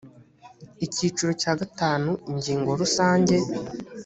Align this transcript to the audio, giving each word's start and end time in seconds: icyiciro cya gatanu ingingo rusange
icyiciro 0.85 1.31
cya 1.41 1.53
gatanu 1.59 2.11
ingingo 2.31 2.69
rusange 2.81 3.35